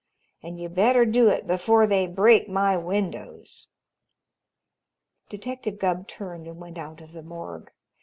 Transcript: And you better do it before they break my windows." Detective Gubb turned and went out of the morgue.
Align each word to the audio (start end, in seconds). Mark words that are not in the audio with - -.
And 0.41 0.59
you 0.59 0.67
better 0.67 1.05
do 1.05 1.29
it 1.29 1.45
before 1.45 1.85
they 1.85 2.07
break 2.07 2.49
my 2.49 2.75
windows." 2.75 3.67
Detective 5.29 5.77
Gubb 5.77 6.07
turned 6.07 6.47
and 6.47 6.57
went 6.59 6.79
out 6.79 7.01
of 7.01 7.11
the 7.11 7.21
morgue. 7.21 7.71